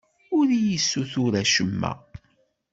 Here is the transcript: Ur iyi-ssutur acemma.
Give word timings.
Ur 0.37 0.47
iyi-ssutur 0.51 1.33
acemma. 1.41 1.91